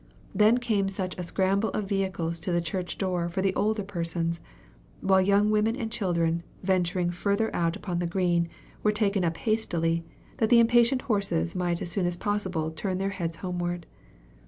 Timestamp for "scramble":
1.21-1.69